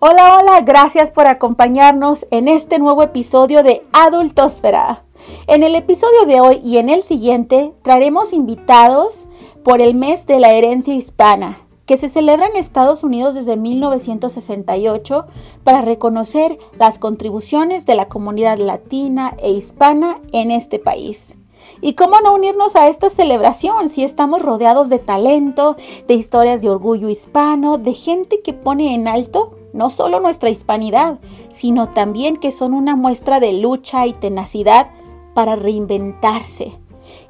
[0.00, 5.02] Hola, hola, gracias por acompañarnos en este nuevo episodio de Adultosfera.
[5.48, 9.28] En el episodio de hoy y en el siguiente traeremos invitados
[9.64, 15.26] por el mes de la herencia hispana, que se celebra en Estados Unidos desde 1968
[15.64, 21.36] para reconocer las contribuciones de la comunidad latina e hispana en este país.
[21.80, 26.70] ¿Y cómo no unirnos a esta celebración si estamos rodeados de talento, de historias de
[26.70, 31.18] orgullo hispano, de gente que pone en alto no solo nuestra hispanidad,
[31.52, 34.88] sino también que son una muestra de lucha y tenacidad
[35.34, 36.78] para reinventarse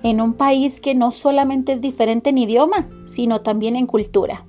[0.03, 4.47] en un país que no solamente es diferente en idioma, sino también en cultura.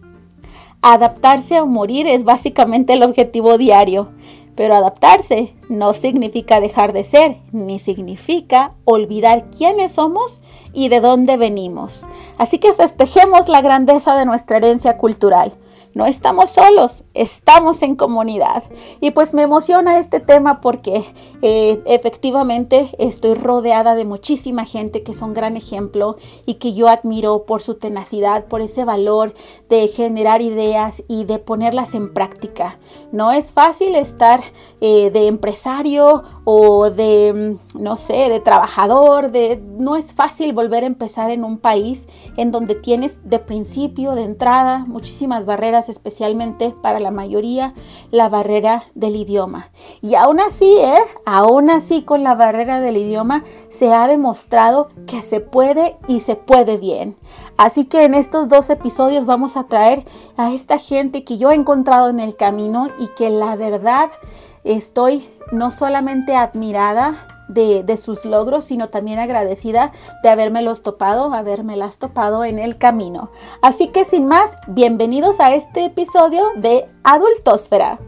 [0.81, 4.11] Adaptarse o morir es básicamente el objetivo diario,
[4.55, 10.41] pero adaptarse no significa dejar de ser, ni significa olvidar quiénes somos
[10.73, 12.07] y de dónde venimos.
[12.37, 15.53] Así que festejemos la grandeza de nuestra herencia cultural
[15.93, 18.63] no estamos solos, estamos en comunidad.
[19.01, 21.03] Y pues me emociona este tema porque
[21.41, 27.45] eh, efectivamente estoy rodeada de muchísima gente que son gran ejemplo y que yo admiro
[27.45, 29.33] por su tenacidad, por ese valor
[29.67, 32.79] de generar ideas y de ponerlas en práctica.
[33.11, 34.41] No es fácil estar
[34.81, 39.31] eh, de empresario o de, mm, no sé, de trabajador,
[39.77, 44.23] no es fácil volver a empezar en un país en donde tienes de principio, de
[44.23, 47.73] entrada, muchísimas barreras especialmente para la mayoría,
[48.11, 49.69] la barrera del idioma.
[50.01, 50.99] Y aún así, ¿eh?
[51.25, 56.35] aún así con la barrera del idioma, se ha demostrado que se puede y se
[56.35, 57.15] puede bien.
[57.55, 60.03] Así que en estos dos episodios vamos a traer
[60.35, 64.09] a esta gente que yo he encontrado en el camino y que la verdad
[64.63, 69.91] estoy no solamente admirada, de, sus logros, sino también agradecida
[70.23, 73.31] de habérmelos topado, habérmelas topado en el camino.
[73.61, 77.99] Así que sin más, bienvenidos a este episodio de Adultosfera.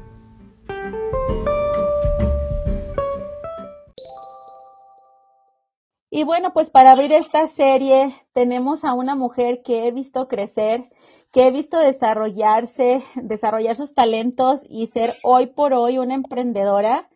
[6.14, 10.90] Y bueno, pues para abrir esta serie tenemos a una mujer que he visto crecer,
[11.32, 17.10] que he visto desarrollarse, desarrollar sus talentos y ser hoy por hoy una emprendedora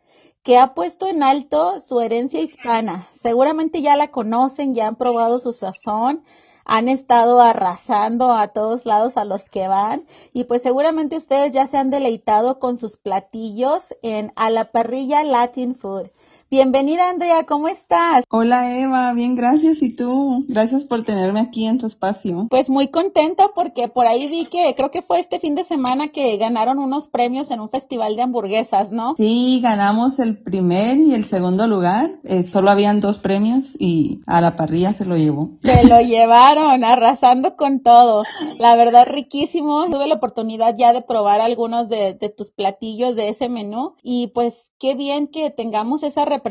[0.46, 3.08] que ha puesto en alto su herencia hispana.
[3.10, 6.24] Seguramente ya la conocen, ya han probado su sazón,
[6.66, 11.66] han estado arrasando a todos lados a los que van y pues seguramente ustedes ya
[11.66, 16.12] se han deleitado con sus platillos en a la parrilla Latin Food.
[16.56, 18.24] Bienvenida Andrea, ¿cómo estás?
[18.30, 19.82] Hola Eva, bien, gracias.
[19.82, 20.46] ¿Y tú?
[20.48, 22.48] Gracias por tenerme aquí en tu espacio.
[22.50, 26.08] Pues muy contenta porque por ahí vi que creo que fue este fin de semana
[26.08, 29.16] que ganaron unos premios en un festival de hamburguesas, ¿no?
[29.18, 32.10] Sí, ganamos el primer y el segundo lugar.
[32.24, 35.50] Eh, solo habían dos premios y a la parrilla se lo llevó.
[35.56, 38.24] Se lo llevaron, arrasando con todo.
[38.60, 39.88] La verdad, riquísimo.
[39.88, 44.28] Tuve la oportunidad ya de probar algunos de, de tus platillos de ese menú y
[44.28, 46.45] pues qué bien que tengamos esa representación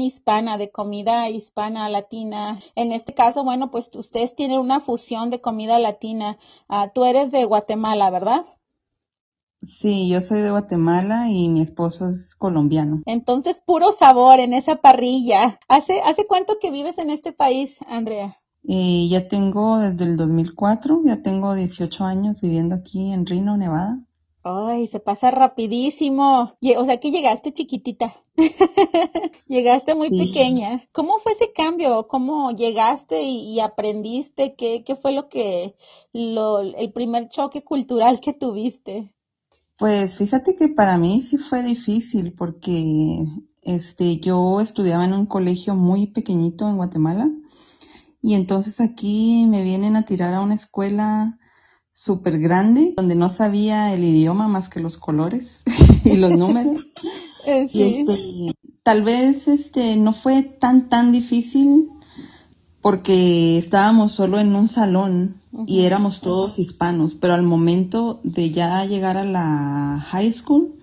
[0.00, 2.58] hispana, de comida hispana, latina.
[2.74, 6.38] En este caso, bueno, pues ustedes tienen una fusión de comida latina.
[6.68, 8.44] Ah, tú eres de Guatemala, ¿verdad?
[9.62, 13.02] Sí, yo soy de Guatemala y mi esposo es colombiano.
[13.06, 15.58] Entonces, puro sabor en esa parrilla.
[15.66, 18.38] ¿Hace, hace cuánto que vives en este país, Andrea?
[18.64, 23.98] Eh, ya tengo desde el 2004, ya tengo 18 años viviendo aquí en Reno, Nevada.
[24.42, 26.56] Ay, se pasa rapidísimo.
[26.76, 28.16] O sea que llegaste chiquitita.
[29.48, 30.88] llegaste muy pequeña.
[30.92, 32.06] ¿Cómo fue ese cambio?
[32.08, 34.54] ¿Cómo llegaste y, aprendiste?
[34.54, 35.74] ¿Qué, ¿Qué, fue lo que,
[36.12, 39.12] lo, el primer choque cultural que tuviste?
[39.76, 43.24] Pues fíjate que para mí sí fue difícil porque
[43.62, 47.30] este, yo estudiaba en un colegio muy pequeñito en Guatemala
[48.20, 51.38] y entonces aquí me vienen a tirar a una escuela
[51.98, 55.64] súper grande, donde no sabía el idioma más que los colores
[56.04, 56.86] y los números.
[57.46, 61.88] Eh, este, tal vez este no fue tan tan difícil
[62.82, 68.84] porque estábamos solo en un salón y éramos todos hispanos, pero al momento de ya
[68.84, 70.74] llegar a la high school,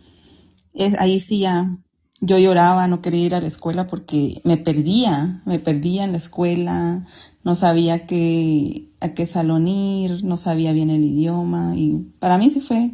[0.98, 1.78] ahí sí ya
[2.26, 6.18] yo lloraba, no quería ir a la escuela porque me perdía, me perdía en la
[6.18, 7.06] escuela,
[7.44, 12.50] no sabía qué, a qué salón ir, no sabía bien el idioma y para mí
[12.50, 12.92] sí fue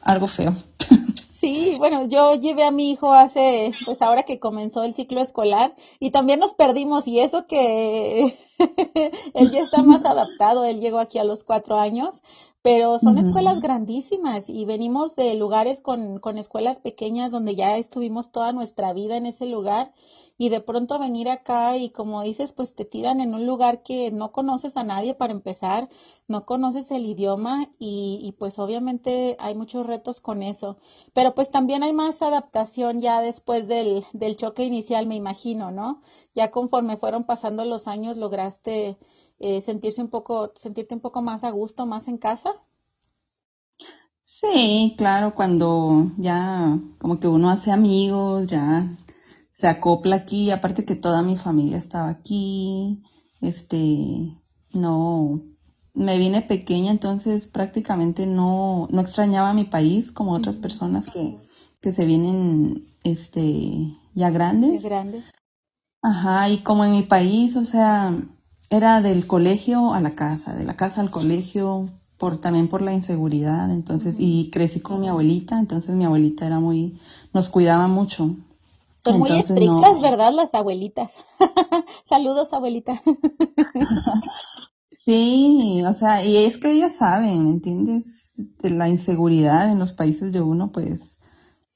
[0.00, 0.56] algo feo.
[1.44, 5.74] Sí, bueno, yo llevé a mi hijo hace, pues ahora que comenzó el ciclo escolar
[6.00, 8.34] y también nos perdimos y eso que
[9.34, 12.22] él ya está más adaptado, él llegó aquí a los cuatro años,
[12.64, 18.32] pero son escuelas grandísimas y venimos de lugares con, con escuelas pequeñas donde ya estuvimos
[18.32, 19.92] toda nuestra vida en ese lugar
[20.38, 24.10] y de pronto venir acá y como dices, pues te tiran en un lugar que
[24.10, 25.90] no conoces a nadie para empezar,
[26.26, 30.78] no conoces el idioma y, y pues obviamente hay muchos retos con eso.
[31.12, 36.00] Pero pues también hay más adaptación ya después del, del choque inicial, me imagino, ¿no?
[36.34, 38.96] Ya conforme fueron pasando los años lograste
[39.38, 42.52] eh, sentirse un poco, sentirte un poco más a gusto, más en casa.
[44.20, 48.96] Sí, claro, cuando ya como que uno hace amigos, ya
[49.50, 53.02] se acopla aquí, aparte que toda mi familia estaba aquí,
[53.40, 54.34] este,
[54.72, 55.42] no,
[55.94, 61.38] me vine pequeña, entonces prácticamente no, no extrañaba mi país como otras personas que,
[61.80, 64.82] que se vienen, este, ya grandes.
[64.82, 65.30] grandes.
[66.02, 68.18] Ajá, y como en mi país, o sea,
[68.74, 71.88] era del colegio a la casa, de la casa al colegio,
[72.18, 76.60] por también por la inseguridad, entonces, y crecí con mi abuelita, entonces mi abuelita era
[76.60, 77.00] muy,
[77.32, 78.36] nos cuidaba mucho.
[78.96, 80.32] Son muy estrictas, ¿verdad?
[80.32, 81.18] Las abuelitas.
[82.04, 83.02] Saludos, abuelita.
[85.04, 88.32] sí, o sea, y es que ellas saben, ¿me entiendes?
[88.60, 91.00] De la inseguridad en los países de uno, pues,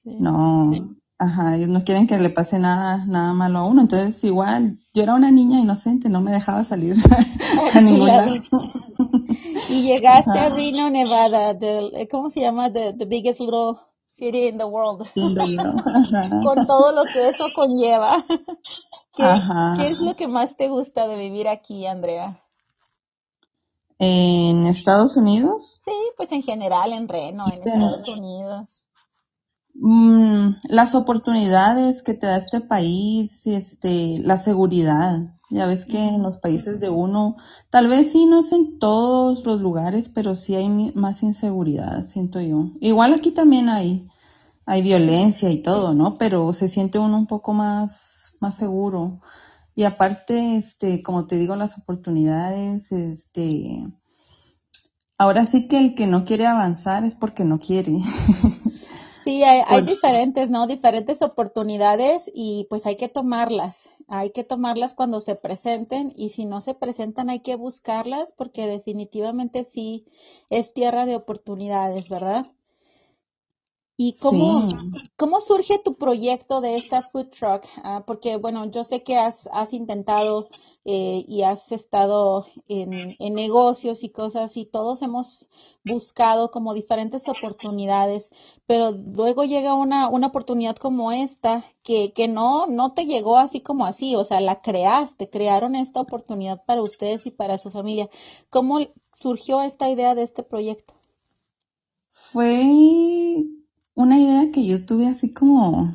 [0.04, 4.78] no, ajá, ellos no quieren que le pase nada, nada malo a uno, entonces igual,
[4.94, 6.96] yo era una niña inocente, no me dejaba salir
[7.74, 8.34] a ningún lado.
[9.68, 11.58] y llegaste a Reno, Nevada,
[12.10, 12.72] ¿cómo se llama?
[12.72, 13.78] The, the biggest little
[14.08, 15.08] city in the world.
[15.14, 18.24] Con todo lo que eso conlleva.
[19.16, 22.40] ¿Qué, es lo que más te gusta de vivir aquí, Andrea?
[23.98, 25.80] ¿En Estados Unidos?
[25.84, 28.87] Sí, pues en general, en Reno, en Estados Unidos.
[29.80, 35.36] Mm, las oportunidades que te da este país, este, la seguridad.
[35.50, 37.36] Ya ves que en los países de uno,
[37.70, 42.40] tal vez sí, no es en todos los lugares, pero sí hay más inseguridad, siento
[42.40, 42.72] yo.
[42.80, 44.08] Igual aquí también hay,
[44.66, 46.18] hay violencia y todo, ¿no?
[46.18, 49.20] Pero se siente uno un poco más, más seguro.
[49.76, 53.86] Y aparte, este, como te digo, las oportunidades, este,
[55.18, 58.00] ahora sí que el que no quiere avanzar es porque no quiere.
[59.28, 60.66] Sí, hay, hay, diferentes, ¿no?
[60.66, 63.90] Diferentes oportunidades y pues hay que tomarlas.
[64.06, 68.66] Hay que tomarlas cuando se presenten y si no se presentan hay que buscarlas porque
[68.66, 70.06] definitivamente sí
[70.48, 72.46] es tierra de oportunidades, ¿verdad?
[74.00, 77.64] ¿Y cómo, cómo surge tu proyecto de esta food truck?
[77.82, 80.50] Ah, porque, bueno, yo sé que has, has intentado
[80.84, 85.48] eh, y has estado en, en, negocios y cosas y todos hemos
[85.84, 88.30] buscado como diferentes oportunidades,
[88.66, 93.62] pero luego llega una, una oportunidad como esta que, que no, no te llegó así
[93.62, 98.08] como así, o sea, la creaste, crearon esta oportunidad para ustedes y para su familia.
[98.48, 98.78] ¿Cómo
[99.12, 100.94] surgió esta idea de este proyecto?
[102.10, 103.57] Fue
[103.98, 105.92] una idea que yo tuve así como,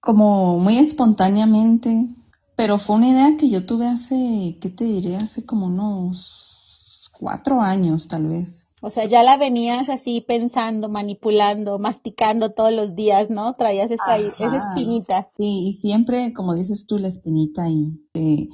[0.00, 2.08] como muy espontáneamente,
[2.56, 5.16] pero fue una idea que yo tuve hace, ¿qué te diré?
[5.16, 8.68] Hace como unos cuatro años tal vez.
[8.82, 13.54] O sea, ya la venías así pensando, manipulando, masticando todos los días, ¿no?
[13.54, 15.30] Traías esa, esa espinita.
[15.38, 17.98] Sí, y siempre, como dices tú, la espinita ahí.
[18.12, 18.50] Eh,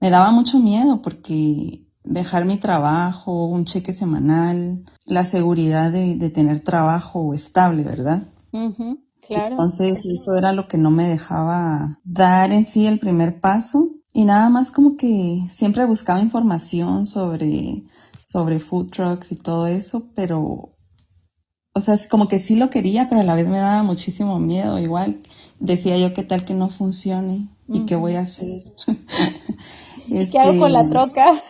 [0.00, 6.60] me daba mucho miedo porque dejar mi trabajo, un cheque semanal, la seguridad de, tener
[6.60, 8.28] trabajo estable, ¿verdad?
[9.20, 9.52] claro.
[9.52, 14.24] Entonces eso era lo que no me dejaba dar en sí el primer paso y
[14.24, 17.84] nada más como que siempre buscaba información sobre,
[18.26, 20.72] sobre food trucks y todo eso, pero
[21.74, 24.40] o sea, es como que sí lo quería, pero a la vez me daba muchísimo
[24.40, 24.78] miedo.
[24.80, 25.20] Igual
[25.60, 27.48] decía yo, ¿qué tal que no funcione?
[27.68, 28.62] ¿Y qué voy a hacer?
[30.08, 31.42] ¿Y ¿Qué hago con la este, troca?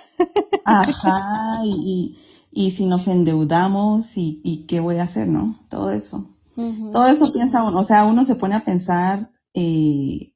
[0.65, 2.17] Ajá, y,
[2.51, 5.59] y, si nos endeudamos y, y, qué voy a hacer, ¿no?
[5.69, 6.27] Todo eso.
[6.93, 10.35] Todo eso piensa uno, o sea, uno se pone a pensar, eh,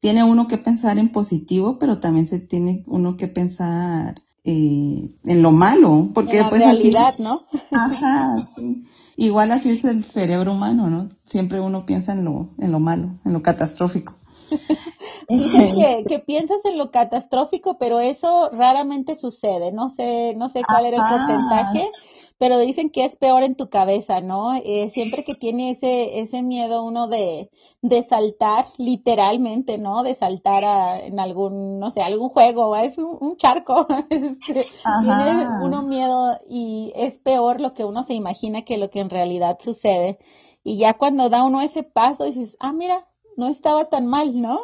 [0.00, 5.42] tiene uno que pensar en positivo, pero también se tiene uno que pensar eh, en
[5.42, 7.44] lo malo, porque en la pues, realidad, ¿no?
[7.70, 8.48] Ajá,
[9.16, 11.10] igual así es el cerebro humano, ¿no?
[11.26, 14.16] Siempre uno piensa en lo, en lo malo, en lo catastrófico.
[15.28, 19.72] Dicen que, que, piensas en lo catastrófico, pero eso raramente sucede.
[19.72, 21.90] No sé, no sé cuál era el porcentaje,
[22.40, 24.54] pero dicen que es peor en tu cabeza, ¿no?
[24.64, 27.50] Eh, siempre que tiene ese, ese miedo uno de,
[27.82, 30.02] de saltar, literalmente, ¿no?
[30.02, 33.86] De saltar a, en algún, no sé, algún juego, es un, charco.
[34.10, 39.00] Este, tiene uno miedo y es peor lo que uno se imagina que lo que
[39.00, 40.18] en realidad sucede.
[40.62, 43.06] Y ya cuando da uno ese paso dices, ah, mira,
[43.40, 44.60] no estaba tan mal, ¿no?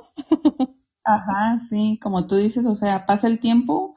[1.05, 3.97] Ajá, sí, como tú dices, o sea, pasa el tiempo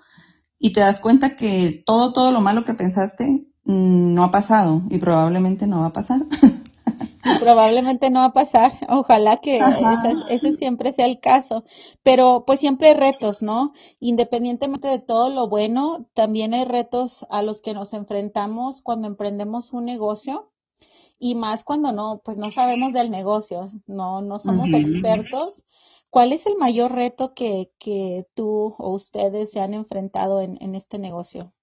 [0.57, 4.83] y te das cuenta que todo, todo lo malo que pensaste mm, no ha pasado
[4.89, 6.21] y probablemente no va a pasar.
[7.39, 8.71] probablemente no va a pasar.
[8.89, 9.59] Ojalá que
[10.29, 11.65] ese, siempre sea el caso.
[12.03, 13.73] Pero pues siempre hay retos, ¿no?
[13.99, 19.73] Independientemente de todo lo bueno, también hay retos a los que nos enfrentamos cuando emprendemos
[19.73, 20.51] un negocio
[21.19, 25.65] y más cuando no, pues no sabemos del negocio, no, no somos expertos.
[26.09, 30.73] ¿Cuál es el mayor reto que, que tú o ustedes se han enfrentado en, en
[30.73, 31.53] este negocio?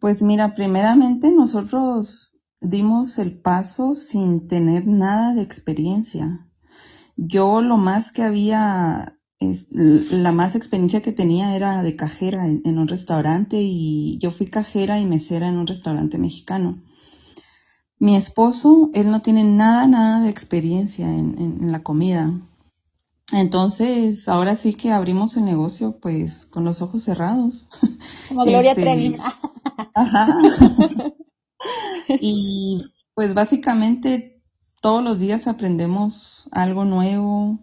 [0.00, 6.46] Pues mira, primeramente nosotros dimos el paso sin tener nada de experiencia.
[7.16, 9.18] Yo lo más que había,
[9.70, 15.00] la más experiencia que tenía era de cajera en, un restaurante y yo fui cajera
[15.00, 16.82] y mesera en un restaurante mexicano.
[18.00, 22.32] Mi esposo, él no tiene nada, nada de experiencia en, la comida.
[23.30, 27.68] Entonces, ahora sí que abrimos el negocio pues con los ojos cerrados.
[28.28, 29.16] Como Gloria este, Trevi.
[29.94, 30.38] Ajá.
[32.08, 34.42] y pues básicamente
[34.80, 37.58] todos los días aprendemos algo nuevo.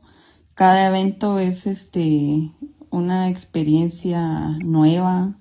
[0.53, 2.51] Cada evento es este
[2.91, 5.36] una experiencia nueva.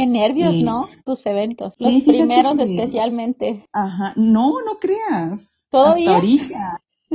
[0.00, 0.88] Qué nervios, ¿no?
[1.04, 3.66] Tus eventos, los primeros especialmente.
[3.70, 5.66] Ajá, no, no creas.
[5.68, 6.22] ¿Todavía?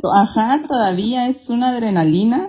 [0.04, 2.48] Ajá, todavía es una adrenalina.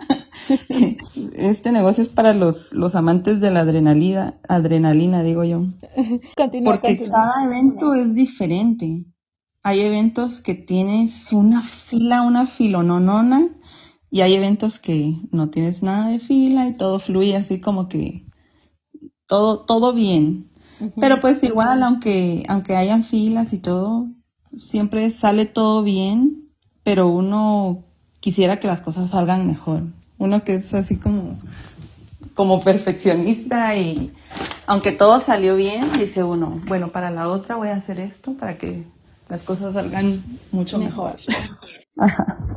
[1.33, 5.69] Este negocio es para los, los amantes de la adrenalina, adrenalina, digo yo.
[6.65, 9.07] Porque cada evento es diferente.
[9.63, 13.49] Hay eventos que tienes una fila, una filononona,
[14.11, 18.26] y hay eventos que no tienes nada de fila y todo fluye así como que
[19.27, 20.49] todo, todo bien.
[21.01, 24.09] Pero pues igual, aunque, aunque hayan filas y todo,
[24.59, 26.51] siempre sale todo bien,
[26.83, 27.85] pero uno
[28.21, 29.85] quisiera que las cosas salgan mejor.
[30.19, 31.39] Uno que es así como,
[32.35, 34.13] como perfeccionista y
[34.67, 38.59] aunque todo salió bien, dice uno, bueno, para la otra voy a hacer esto para
[38.59, 38.85] que
[39.29, 41.17] las cosas salgan mucho mejor.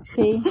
[0.03, 0.43] Sí.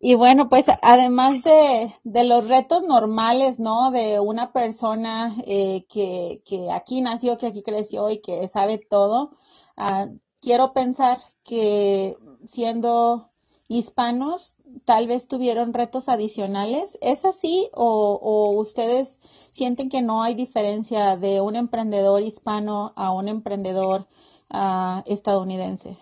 [0.00, 3.90] Y bueno, pues además de, de los retos normales, ¿no?
[3.90, 9.32] De una persona eh, que, que aquí nació, que aquí creció y que sabe todo,
[9.76, 10.06] ah,
[10.40, 13.30] quiero pensar que siendo
[13.68, 16.98] hispanos tal vez tuvieron retos adicionales.
[17.00, 19.20] ¿Es así o, o, ustedes
[19.50, 24.06] sienten que no hay diferencia de un emprendedor hispano a un emprendedor
[24.52, 25.98] uh, estadounidense?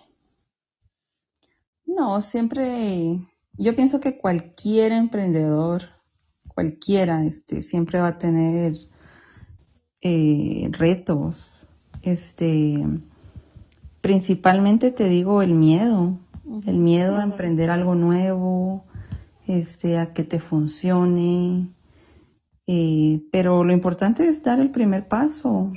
[1.94, 3.20] No, siempre,
[3.58, 5.82] yo pienso que cualquier emprendedor,
[6.48, 8.74] cualquiera, este, siempre va a tener
[10.00, 11.50] eh, retos.
[12.00, 12.82] Este,
[14.00, 16.18] principalmente te digo el miedo,
[16.66, 18.84] el miedo a emprender algo nuevo,
[19.46, 21.68] este, a que te funcione.
[22.66, 25.72] Eh, pero lo importante es dar el primer paso.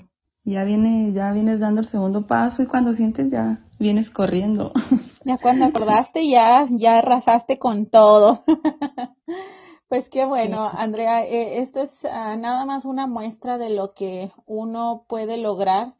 [0.46, 4.72] Ya viene, ya vienes dando el segundo paso y cuando sientes ya vienes corriendo.
[5.28, 8.44] Ya cuando acordaste ya, ya arrasaste con todo.
[9.88, 14.32] Pues qué bueno, Andrea, eh, esto es ah, nada más una muestra de lo que
[14.48, 15.94] uno puede lograr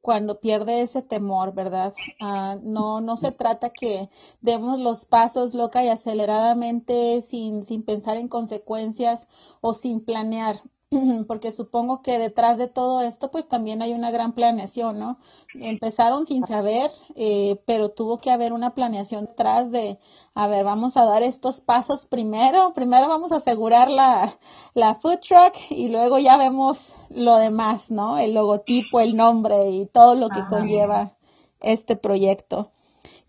[0.00, 1.92] cuando pierde ese temor, ¿verdad?
[2.20, 8.16] Ah, no, no se trata que demos los pasos loca y aceleradamente sin, sin pensar
[8.16, 9.26] en consecuencias
[9.60, 10.56] o sin planear.
[11.26, 15.18] porque supongo que detrás de todo esto pues también hay una gran planeación, ¿no?
[15.54, 19.98] Empezaron sin saber, eh, pero tuvo que haber una planeación detrás de,
[20.34, 24.38] a ver, vamos a dar estos pasos primero, primero vamos a asegurar la,
[24.74, 28.18] la food truck y luego ya vemos lo demás, ¿no?
[28.18, 31.16] El logotipo, el nombre y todo lo que conlleva
[31.60, 32.70] este proyecto.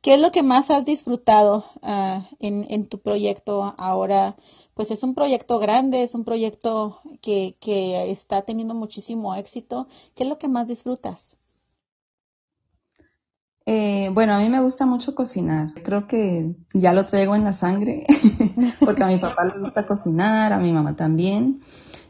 [0.04, 4.36] ¿Qué es lo que más has disfrutado uh, en, tu proyecto ahora?
[4.74, 9.88] pues es un proyecto grande, es un proyecto que, que está teniendo muchísimo éxito.
[10.14, 11.38] ¿Qué es lo que más disfrutas?
[13.66, 15.74] Eh, bueno, a mí me gusta mucho cocinar.
[15.86, 18.06] Creo que ya lo traigo en la sangre,
[18.82, 21.62] porque a mi papá le gusta cocinar, a mi mamá también.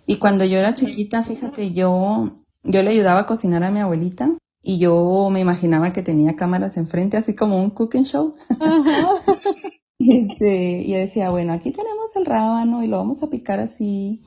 [0.07, 4.35] Y cuando yo era chiquita, fíjate, yo, yo le ayudaba a cocinar a mi abuelita
[4.65, 8.35] y yo me imaginaba que tenía cámaras enfrente, así como un cooking show.
[10.05, 14.21] Este, y decía, bueno, aquí tenemos el rábano y lo vamos a picar así.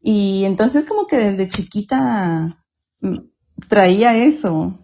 [0.00, 2.64] Y entonces como que desde chiquita
[3.00, 3.18] mm,
[3.68, 4.78] traía eso.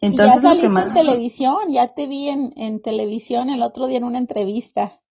[0.00, 4.04] Entonces, ya saliste en televisión, ya te vi en, en televisión el otro día en
[4.04, 5.02] una entrevista.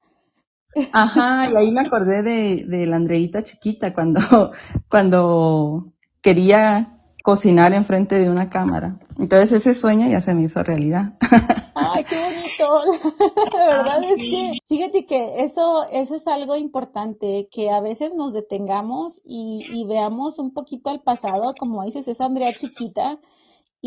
[0.92, 4.22] Ajá, y ahí me acordé de, de la Andreita chiquita cuando,
[4.90, 6.95] cuando quería
[7.26, 9.00] cocinar enfrente de una cámara.
[9.18, 11.18] Entonces ese sueño ya se me hizo realidad.
[11.74, 13.50] Ay, qué bonito.
[13.52, 18.34] La verdad es que, fíjate que eso, eso es algo importante, que a veces nos
[18.34, 23.20] detengamos y, y veamos un poquito al pasado, como dices, es Andrea chiquita,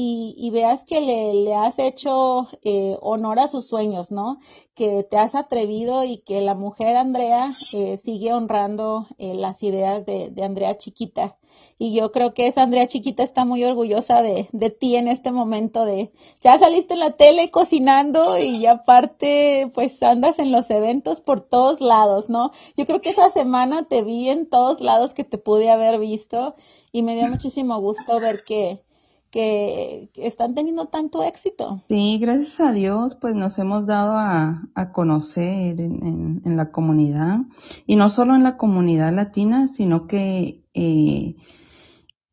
[0.00, 4.38] y, veas que le, has hecho eh, honor a sus sueños, ¿no?
[4.74, 10.06] Que te has atrevido y que la mujer Andrea eh, sigue honrando eh, las ideas
[10.06, 11.37] de, de, Andrea chiquita.
[11.78, 15.30] Y yo creo que esa Andrea chiquita está muy orgullosa de, de ti en este
[15.30, 21.20] momento de, ya saliste en la tele cocinando y aparte pues andas en los eventos
[21.20, 22.50] por todos lados, ¿no?
[22.76, 26.56] Yo creo que esa semana te vi en todos lados que te pude haber visto
[26.92, 28.82] y me dio muchísimo gusto ver que,
[29.30, 31.82] que, están teniendo tanto éxito.
[31.88, 37.38] Sí, gracias a Dios, pues nos hemos dado a, a conocer en, en, la comunidad
[37.86, 41.34] y no solo en la comunidad latina, sino que eh,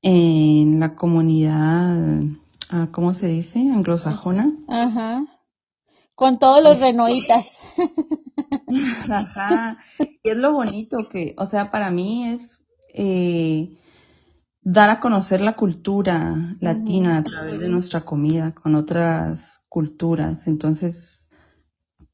[0.04, 2.22] en la comunidad,
[2.70, 3.60] ah, ¿cómo se dice?
[3.60, 4.54] Anglosajona.
[4.68, 5.26] Ajá.
[6.14, 7.60] Con todos los renoitas.
[9.10, 9.80] Ajá.
[10.00, 12.62] Y es lo bonito que, o sea, para mí es
[12.94, 13.80] eh,
[14.62, 20.46] dar a conocer la cultura latina a través de nuestra comida con otras culturas.
[20.46, 21.26] Entonces,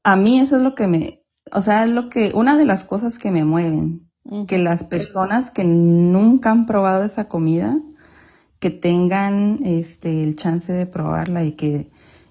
[0.02, 2.84] a mí eso es lo que me, o sea, es lo que, una de las
[2.84, 4.10] cosas que me mueven,
[4.46, 7.80] que las personas que nunca han probado esa comida,
[8.58, 11.90] que tengan este el chance de probarla y que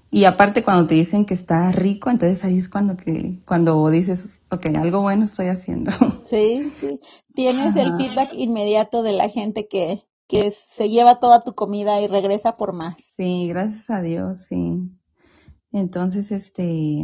[0.10, 4.41] y aparte cuando te dicen que está rico, entonces ahí es cuando que cuando dices,
[4.51, 5.91] ok, algo bueno estoy haciendo.
[6.24, 7.00] Sí, sí.
[7.33, 12.07] Tienes el feedback inmediato de la gente que que se lleva toda tu comida y
[12.07, 13.13] regresa por más.
[13.17, 14.79] Sí, gracias a Dios, sí.
[15.74, 17.03] Entonces, este,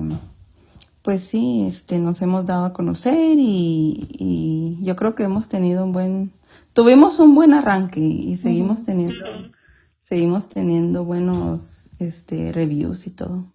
[1.07, 5.85] pues sí, este, nos hemos dado a conocer y, y yo creo que hemos tenido
[5.85, 6.33] un buen,
[6.73, 9.23] tuvimos un buen arranque y seguimos teniendo,
[10.03, 13.45] seguimos teniendo buenos, este, reviews y todo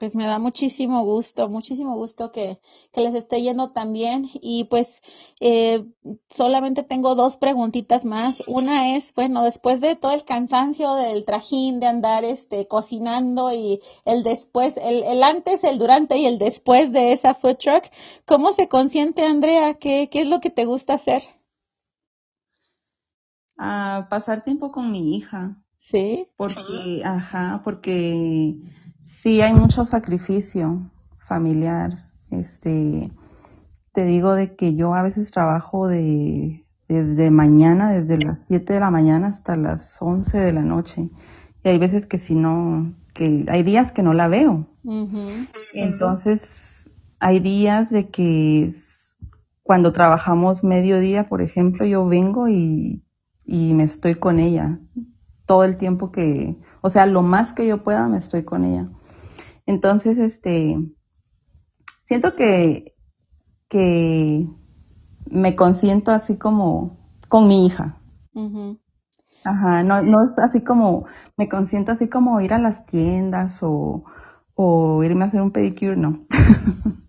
[0.00, 2.58] pues me da muchísimo gusto, muchísimo gusto que,
[2.90, 4.30] que les esté yendo tan bien.
[4.32, 5.02] Y pues
[5.40, 5.84] eh,
[6.26, 8.42] solamente tengo dos preguntitas más.
[8.46, 13.82] Una es, bueno, después de todo el cansancio del trajín, de andar este, cocinando y
[14.06, 17.84] el después, el, el antes, el durante y el después de esa food truck,
[18.24, 19.74] ¿cómo se consiente, Andrea?
[19.74, 21.22] ¿Qué, qué es lo que te gusta hacer?
[23.58, 25.62] Ah, pasar tiempo con mi hija.
[25.78, 26.26] Sí.
[26.36, 28.56] Porque, ajá, porque
[29.04, 32.08] sí hay mucho sacrificio familiar.
[32.30, 33.10] Este,
[33.92, 38.80] te digo de que yo a veces trabajo de desde mañana, desde las 7 de
[38.80, 41.08] la mañana hasta las 11 de la noche.
[41.62, 44.66] Y hay veces que si no, que hay días que no la veo.
[45.72, 48.74] Entonces, hay días de que
[49.62, 53.04] cuando trabajamos mediodía, por ejemplo, yo vengo y,
[53.44, 54.80] y me estoy con ella
[55.46, 58.88] todo el tiempo que, o sea, lo más que yo pueda me estoy con ella.
[59.66, 60.78] Entonces, este,
[62.04, 62.94] siento que,
[63.68, 64.46] que
[65.30, 67.96] me consiento así como con mi hija.
[69.44, 74.04] Ajá, no, no es así como, me consiento así como ir a las tiendas o,
[74.54, 76.26] o irme a hacer un pedicure, no.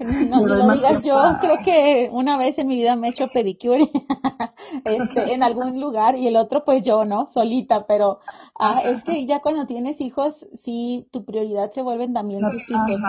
[0.30, 3.90] No, lo digas, yo creo que una vez en mi vida me he hecho pedicure
[4.84, 7.26] este, en algún lugar y el otro pues yo, ¿no?
[7.26, 8.20] Solita, pero
[8.58, 13.02] ah, es que ya cuando tienes hijos, sí, tu prioridad se vuelven también tus hijos,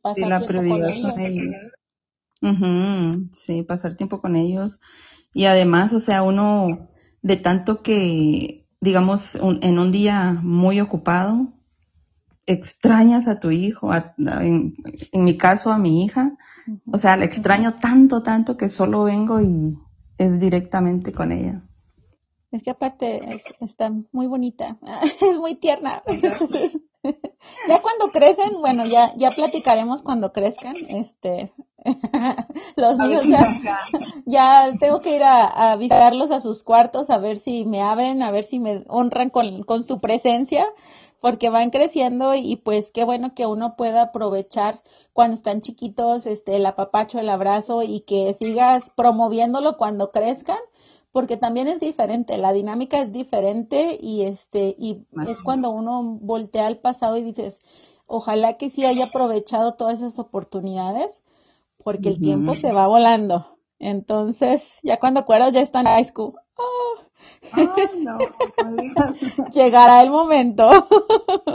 [0.00, 1.14] Pasar la tiempo con ellos.
[3.32, 4.80] Sí, pasar tiempo con ellos.
[5.34, 6.68] Y además, o sea, uno
[7.22, 11.52] de tanto que, digamos, en un día muy ocupado,
[12.46, 14.74] extrañas a tu hijo, en,
[15.12, 16.36] mi caso a mi hija,
[16.90, 19.78] o sea, la extraño tanto, tanto que solo vengo y
[20.18, 21.62] es directamente con ella.
[22.50, 24.78] Es que aparte está muy bonita,
[25.20, 26.02] es muy tierna.
[27.68, 31.52] ya cuando crecen, bueno, ya ya platicaremos cuando crezcan, este,
[32.76, 33.60] los míos ya,
[34.26, 38.22] ya tengo que ir a, a, visitarlos a sus cuartos a ver si me abren,
[38.22, 40.66] a ver si me honran con, con su presencia,
[41.22, 44.82] porque van creciendo y pues qué bueno que uno pueda aprovechar
[45.12, 50.58] cuando están chiquitos este el apapacho, el abrazo y que sigas promoviéndolo cuando crezcan,
[51.12, 56.66] porque también es diferente, la dinámica es diferente y este y es cuando uno voltea
[56.66, 57.60] al pasado y dices,
[58.06, 61.22] ojalá que sí haya aprovechado todas esas oportunidades,
[61.84, 63.58] porque el tiempo se va volando.
[63.78, 66.34] Entonces, ya cuando acuerdas ya están en high school.
[69.52, 70.70] Llegará el momento.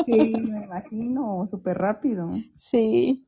[0.06, 2.32] sí, me imagino, súper rápido.
[2.58, 3.24] Sí.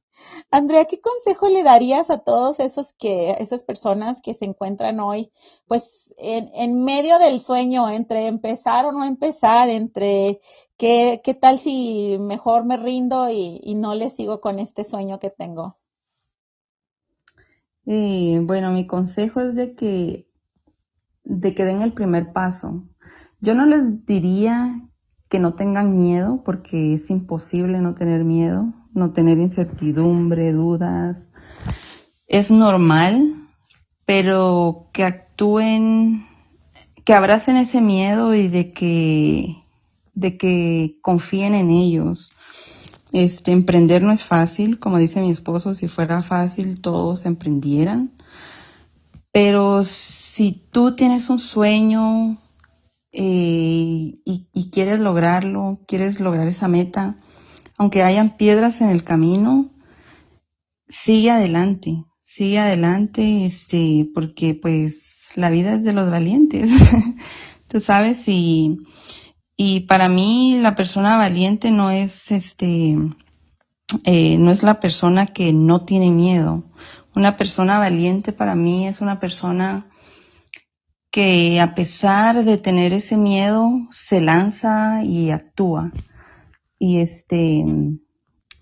[0.51, 5.31] Andrea, ¿qué consejo le darías a todos esos que, esas personas que se encuentran hoy,
[5.65, 10.41] pues, en, en medio del sueño, entre empezar o no empezar, entre
[10.75, 15.19] qué, qué tal si mejor me rindo y, y no le sigo con este sueño
[15.19, 15.77] que tengo?
[17.85, 20.28] Eh, bueno, mi consejo es de que
[21.29, 22.83] de que den el primer paso.
[23.39, 24.81] Yo no les diría
[25.29, 31.17] que no tengan miedo, porque es imposible no tener miedo, no tener incertidumbre, dudas.
[32.27, 33.35] Es normal,
[34.05, 36.25] pero que actúen,
[37.05, 39.63] que abracen ese miedo y de que,
[40.15, 42.33] de que confíen en ellos.
[43.11, 48.11] Este, emprender no es fácil, como dice mi esposo, si fuera fácil todos emprendieran.
[49.31, 52.37] Pero si tú tienes un sueño
[53.11, 57.17] eh, y, quieres lograrlo, quieres lograr esa meta,
[57.77, 59.71] aunque hayan piedras en el camino,
[60.87, 66.69] sigue adelante, sigue adelante, este, porque pues la vida es de los valientes,
[67.67, 68.77] tú sabes, y,
[69.55, 72.95] y para mí la persona valiente no es este,
[74.03, 76.63] eh, no es la persona que no tiene miedo,
[77.15, 79.87] una persona valiente para mí es una persona
[81.11, 85.91] que a pesar de tener ese miedo se lanza y actúa.
[86.77, 87.65] Y este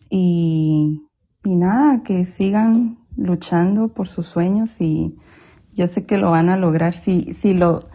[0.10, 1.01] y,
[1.43, 5.17] y nada, que sigan luchando por sus sueños y
[5.73, 7.89] yo sé que lo van a lograr si si lo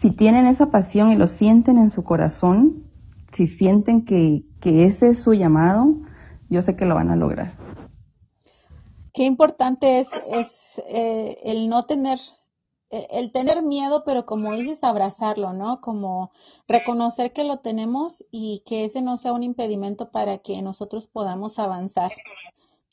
[0.00, 2.84] si tienen esa pasión y lo sienten en su corazón,
[3.32, 5.96] si sienten que, que ese es su llamado,
[6.48, 7.67] yo sé que lo van a lograr
[9.18, 12.20] qué importante es, es eh, el no tener,
[12.90, 15.80] eh, el tener miedo, pero como dices, abrazarlo, ¿no?
[15.80, 16.30] Como
[16.68, 21.58] reconocer que lo tenemos y que ese no sea un impedimento para que nosotros podamos
[21.58, 22.12] avanzar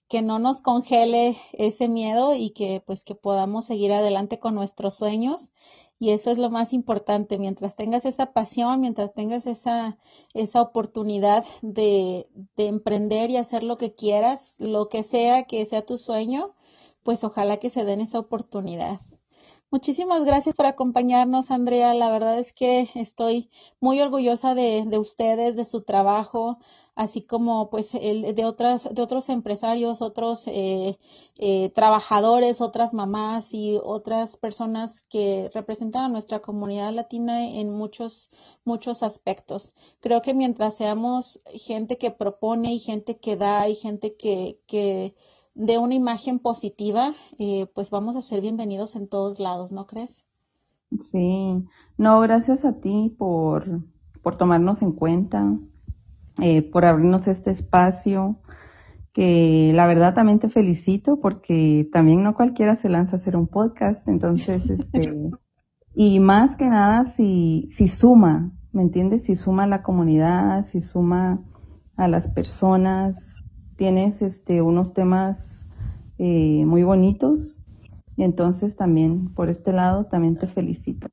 [0.07, 4.95] que no nos congele ese miedo y que pues que podamos seguir adelante con nuestros
[4.95, 5.51] sueños
[5.99, 7.37] y eso es lo más importante.
[7.39, 9.97] Mientras tengas esa pasión, mientras tengas esa,
[10.33, 15.85] esa oportunidad de, de emprender y hacer lo que quieras, lo que sea que sea
[15.85, 16.53] tu sueño,
[17.03, 18.99] pues ojalá que se den esa oportunidad.
[19.71, 21.93] Muchísimas gracias por acompañarnos, Andrea.
[21.93, 23.49] La verdad es que estoy
[23.81, 26.59] muy orgullosa de, de ustedes, de su trabajo,
[26.95, 30.97] así como pues el, de otras, de otros empresarios, otros eh,
[31.37, 38.29] eh, trabajadores, otras mamás y otras personas que representan a nuestra comunidad latina en muchos,
[38.63, 39.75] muchos aspectos.
[39.99, 45.15] Creo que mientras seamos gente que propone y gente que da y gente que, que
[45.55, 50.27] de una imagen positiva, eh, pues vamos a ser bienvenidos en todos lados, ¿no crees?
[51.01, 51.65] Sí,
[51.97, 53.81] no, gracias a ti por,
[54.21, 55.57] por tomarnos en cuenta,
[56.41, 58.37] eh, por abrirnos este espacio,
[59.13, 63.47] que la verdad también te felicito porque también no cualquiera se lanza a hacer un
[63.47, 65.31] podcast, entonces, este,
[65.93, 69.23] y más que nada si, si suma, ¿me entiendes?
[69.23, 71.41] Si suma a la comunidad, si suma
[71.95, 73.34] a las personas,
[73.75, 75.69] tienes este, unos temas
[76.17, 77.54] eh, muy bonitos.
[78.17, 81.07] Entonces también por este lado también te felicito.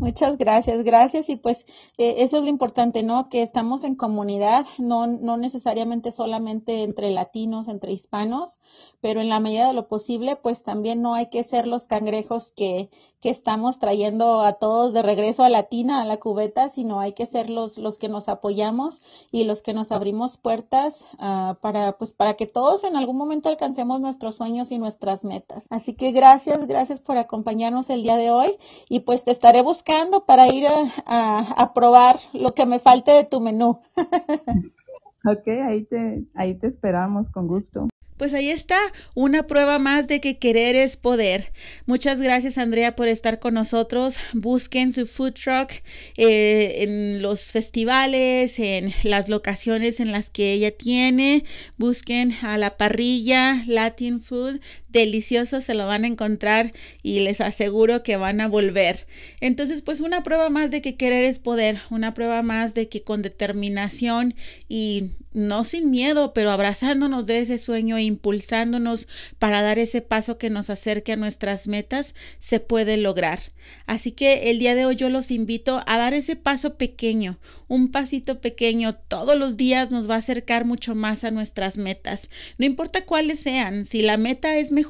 [0.00, 1.28] Muchas gracias, gracias.
[1.28, 1.64] Y pues
[1.98, 3.28] eh, eso es lo importante, ¿no?
[3.28, 8.60] Que estamos en comunidad, no, no necesariamente solamente entre latinos, entre hispanos,
[9.00, 12.50] pero en la medida de lo posible, pues también no hay que ser los cangrejos
[12.50, 17.12] que, que estamos trayendo a todos de regreso a Latina, a la cubeta, sino hay
[17.12, 21.96] que ser los, los que nos apoyamos y los que nos abrimos puertas uh, para,
[21.98, 25.66] pues, para que todos en algún momento alcancemos nuestros sueños y nuestras metas.
[25.70, 28.56] Así que gracias, gracias por acompañarnos el día de hoy
[28.88, 30.64] y pues te estaré buscando para ir
[31.06, 33.80] a, probar lo que me falte de tu menú.
[35.24, 37.88] ok, ahí te, ahí te esperamos con gusto.
[38.22, 38.78] Pues ahí está,
[39.16, 41.52] una prueba más de que querer es poder.
[41.86, 44.18] Muchas gracias Andrea por estar con nosotros.
[44.32, 45.72] Busquen su food truck
[46.16, 51.42] eh, en los festivales, en las locaciones en las que ella tiene.
[51.78, 54.60] Busquen a la parrilla Latin Food.
[54.92, 59.06] Delicioso se lo van a encontrar y les aseguro que van a volver.
[59.40, 61.80] Entonces pues una prueba más de que querer es poder.
[61.90, 64.34] Una prueba más de que con determinación
[64.68, 70.38] y no sin miedo, pero abrazándonos de ese sueño e impulsándonos para dar ese paso
[70.38, 73.40] que nos acerque a nuestras metas, se puede lograr.
[73.86, 77.90] Así que el día de hoy yo los invito a dar ese paso pequeño, un
[77.90, 82.28] pasito pequeño todos los días nos va a acercar mucho más a nuestras metas.
[82.58, 84.81] No importa cuáles sean, si la meta es mejorar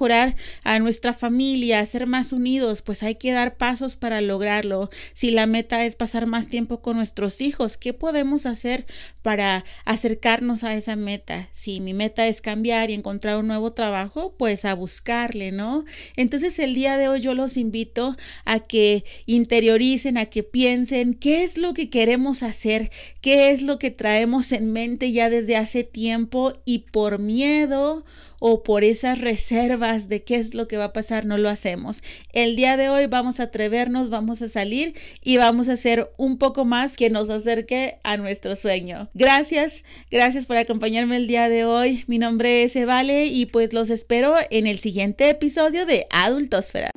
[0.64, 4.90] a nuestra familia, ser más unidos, pues hay que dar pasos para lograrlo.
[5.12, 8.86] Si la meta es pasar más tiempo con nuestros hijos, ¿qué podemos hacer
[9.22, 11.48] para acercarnos a esa meta?
[11.52, 15.84] Si mi meta es cambiar y encontrar un nuevo trabajo, pues a buscarle, ¿no?
[16.16, 21.44] Entonces el día de hoy yo los invito a que interioricen, a que piensen qué
[21.44, 25.84] es lo que queremos hacer, qué es lo que traemos en mente ya desde hace
[25.84, 28.04] tiempo y por miedo
[28.44, 32.02] o por esas reservas de qué es lo que va a pasar, no lo hacemos.
[32.32, 36.38] El día de hoy vamos a atrevernos, vamos a salir y vamos a hacer un
[36.38, 39.08] poco más que nos acerque a nuestro sueño.
[39.14, 42.02] Gracias, gracias por acompañarme el día de hoy.
[42.08, 46.90] Mi nombre es Evale y pues los espero en el siguiente episodio de Adultosfera.